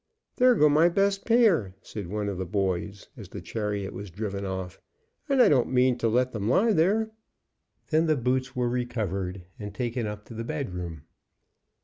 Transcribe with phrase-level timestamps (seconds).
[0.37, 4.45] "There go my best pair," said one of the boys, as the chariot was driven
[4.45, 4.81] off,
[5.29, 7.11] "and I don't mean to let them lie there."
[7.91, 11.03] Then the boots were recovered and taken up to the bedroom.